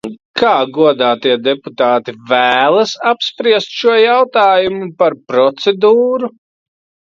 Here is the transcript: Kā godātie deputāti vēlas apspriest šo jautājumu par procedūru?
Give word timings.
Kā 0.41 0.51
godātie 0.77 1.35
deputāti 1.47 2.15
vēlas 2.31 2.95
apspriest 3.11 3.71
šo 3.83 3.95
jautājumu 4.05 4.91
par 5.05 5.19
procedūru? 5.31 6.35